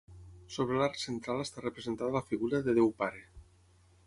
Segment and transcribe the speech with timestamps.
[0.53, 3.23] Sobre l'arc central està representada la figura de Déu Pare.